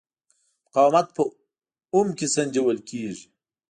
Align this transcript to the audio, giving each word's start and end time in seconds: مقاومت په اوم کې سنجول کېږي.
مقاومت 0.65 1.07
په 1.15 1.23
اوم 1.93 2.07
کې 2.17 2.27
سنجول 2.35 2.77
کېږي. 2.89 3.25